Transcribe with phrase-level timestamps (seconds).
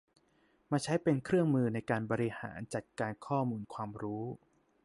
[0.71, 4.25] มาใช้เป็นเครื่องมือในการบริหารจัดการข้อมูลความรู้